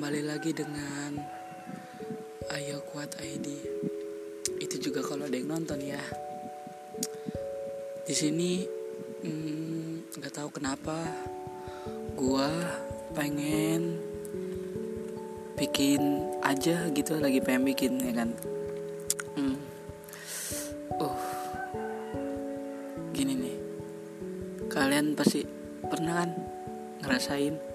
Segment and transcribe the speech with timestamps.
[0.00, 1.20] lagi dengan
[2.56, 3.52] Ayo Kuat ID.
[4.56, 6.00] Itu juga kalau ada yang nonton ya.
[8.08, 8.64] Di sini
[9.20, 11.04] hmm, nggak hmm, tahu kenapa
[12.16, 12.48] gua
[13.12, 14.00] pengen
[15.60, 18.32] bikin aja gitu lagi pengen bikin ya kan.
[19.36, 19.56] Hmm.
[20.96, 21.20] Uh.
[23.12, 23.56] Gini nih.
[24.72, 25.44] Kalian pasti
[25.92, 26.30] pernah kan
[27.04, 27.70] ngerasain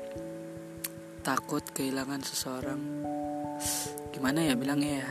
[1.26, 2.78] takut kehilangan seseorang.
[4.14, 5.10] Gimana ya bilangnya ya?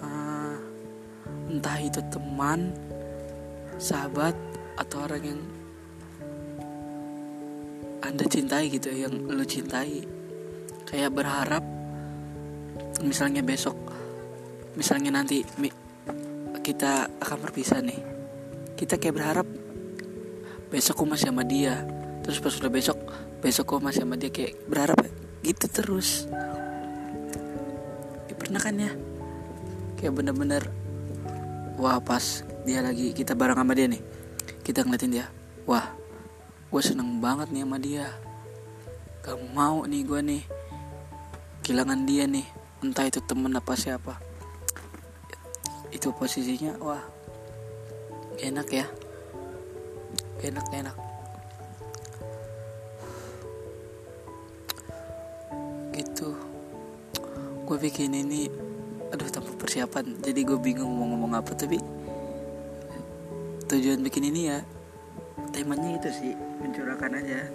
[0.00, 0.56] Uh,
[1.52, 2.72] entah itu teman
[3.76, 4.32] sahabat
[4.80, 5.40] atau orang yang
[8.08, 10.00] anda cintai gitu yang lu cintai.
[10.88, 11.60] Kayak berharap
[13.04, 13.76] misalnya besok
[14.80, 15.44] misalnya nanti
[16.64, 18.00] kita akan berpisah nih.
[18.72, 19.46] Kita kayak berharap
[20.72, 21.84] besok aku masih sama dia.
[22.24, 22.96] Terus pas udah besok
[23.46, 25.06] besok gue masih sama dia kayak berharap
[25.46, 26.26] gitu terus.
[28.26, 28.90] Ya, pernah kan ya?
[29.94, 30.66] Kayak bener-bener
[31.78, 34.02] wah pas dia lagi kita bareng sama dia nih
[34.66, 35.30] kita ngeliatin dia
[35.62, 35.94] wah
[36.74, 38.10] gue seneng banget nih sama dia.
[39.22, 40.42] Gak mau nih gue nih
[41.62, 42.46] kehilangan dia nih
[42.82, 44.18] entah itu temen apa siapa.
[45.94, 47.06] Itu posisinya wah
[48.42, 48.90] enak ya.
[50.42, 51.05] Enak enak
[57.66, 58.46] gue bikin ini
[59.10, 60.22] aduh tanpa persiapan.
[60.22, 61.82] Jadi gue bingung mau ngomong apa tapi
[63.66, 64.62] tujuan bikin ini ya
[65.50, 67.50] temanya itu sih mencurahkan aja.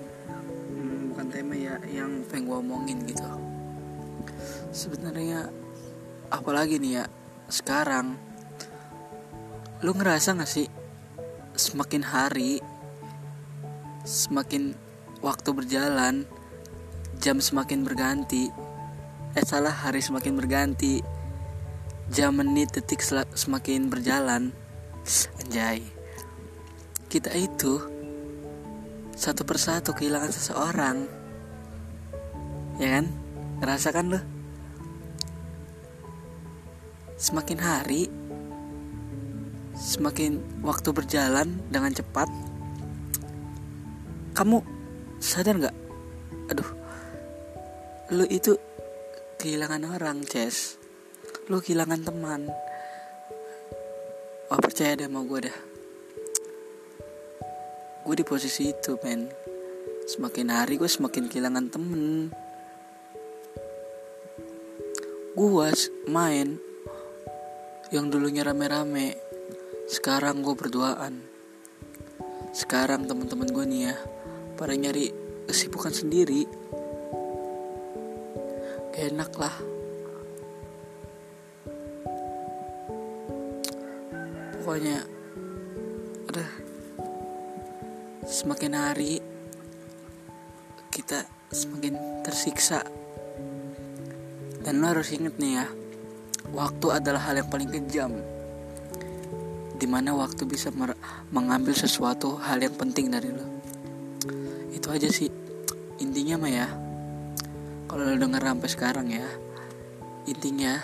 [0.69, 3.23] Hmm, bukan tema ya yang pengen gue omongin gitu.
[4.75, 5.47] Sebenarnya
[6.27, 7.05] apalagi nih ya
[7.47, 8.19] sekarang
[9.81, 10.67] lu ngerasa gak sih
[11.57, 12.61] semakin hari
[14.05, 14.77] semakin
[15.25, 16.29] waktu berjalan
[17.21, 18.49] jam semakin berganti.
[19.37, 21.05] Eh salah hari semakin berganti.
[22.09, 23.05] Jam menit detik
[23.37, 24.49] semakin berjalan.
[25.37, 25.85] Anjay.
[27.05, 27.77] Kita itu
[29.13, 30.97] satu persatu kehilangan seseorang.
[32.81, 33.05] Ya kan?
[33.61, 34.21] Ngerasakan lo
[37.21, 38.09] semakin hari
[39.77, 42.25] semakin waktu berjalan dengan cepat
[44.33, 44.65] kamu
[45.21, 45.77] sadar nggak?
[46.49, 46.80] Aduh
[48.11, 48.59] lu itu
[49.39, 50.75] kehilangan orang Ces
[51.47, 52.51] lu kehilangan teman.
[54.51, 55.57] Wah percaya deh sama gue dah
[58.03, 59.31] Gue di posisi itu men.
[60.11, 62.35] Semakin hari gue semakin kehilangan temen.
[65.31, 65.71] Gue
[66.11, 66.59] main
[67.95, 69.15] Yang dulunya rame-rame.
[69.87, 71.23] Sekarang gue berduaan.
[72.51, 73.95] Sekarang teman-teman gue nih ya
[74.59, 75.15] Pada nyari
[75.47, 76.43] kesibukan sendiri
[78.95, 79.55] enak lah.
[84.61, 85.03] Pokoknya
[86.27, 86.49] udah
[88.27, 89.23] semakin hari
[90.91, 92.83] kita semakin tersiksa.
[94.61, 95.65] Dan lo harus inget nih ya
[96.53, 98.11] waktu adalah hal yang paling kejam.
[99.81, 100.69] Di mana waktu bisa
[101.33, 103.47] mengambil sesuatu hal yang penting dari lo.
[104.69, 105.31] Itu aja sih
[105.97, 106.67] intinya mah ya
[107.91, 109.27] kalau lo denger sampai sekarang ya
[110.23, 110.79] intinya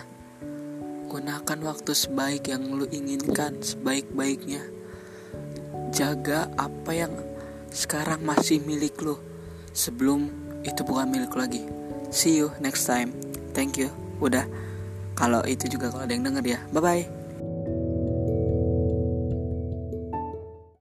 [1.07, 4.59] gunakan waktu sebaik yang lo inginkan sebaik-baiknya.
[5.95, 7.15] Jaga apa yang
[7.71, 9.23] sekarang masih milik lo
[9.71, 10.27] sebelum
[10.67, 11.63] itu bukan milik lo lagi.
[12.11, 13.15] See you next time.
[13.55, 13.87] Thank you.
[14.19, 14.43] Udah.
[15.15, 16.59] Kalau itu juga kalau ada yang denger ya.
[16.75, 17.16] Bye bye